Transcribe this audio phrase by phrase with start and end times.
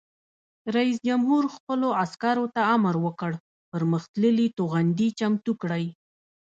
[0.75, 3.31] رئیس جمهور خپلو عسکرو ته امر وکړ؛
[3.71, 5.85] پرمختللي توغندي چمتو کړئ!